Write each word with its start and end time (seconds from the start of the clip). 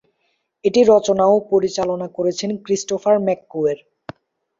এটি 0.65 0.81
রচনা 0.85 1.25
ও 1.27 1.47
পরিচালনা 1.51 2.07
করেছেন 2.17 2.49
ক্রিস্টোফার 2.63 3.15
ম্যাককুয়ের। 3.25 3.79